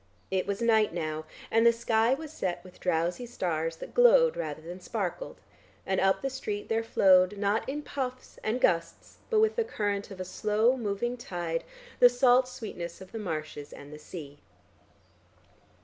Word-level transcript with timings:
It 0.31 0.47
was 0.47 0.63
night 0.63 0.95
now, 0.95 1.25
and 1.51 1.63
the 1.63 1.71
sky 1.71 2.15
was 2.15 2.33
set 2.33 2.63
with 2.63 2.79
drowsy 2.79 3.27
stars 3.27 3.75
that 3.75 3.93
glowed 3.93 4.35
rather 4.35 4.63
than 4.63 4.79
sparkled, 4.79 5.39
and 5.85 6.01
up 6.01 6.23
the 6.23 6.29
street 6.31 6.69
there 6.69 6.81
flowed, 6.81 7.37
not 7.37 7.69
in 7.69 7.83
puffs 7.83 8.39
and 8.43 8.59
gusts, 8.59 9.19
but 9.29 9.39
with 9.39 9.57
the 9.57 9.63
current 9.63 10.09
of 10.09 10.19
a 10.19 10.25
slow 10.25 10.75
moving 10.75 11.17
tide 11.17 11.63
the 11.99 12.09
salt 12.09 12.47
sweetness 12.47 12.99
of 12.99 13.11
the 13.11 13.19
marshes 13.19 13.71
and 13.71 13.93
the 13.93 13.99
sea. 13.99 14.39